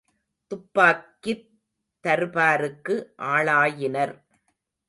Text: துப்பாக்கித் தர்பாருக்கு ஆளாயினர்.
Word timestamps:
துப்பாக்கித் 0.51 1.45
தர்பாருக்கு 2.03 2.95
ஆளாயினர். 3.31 4.15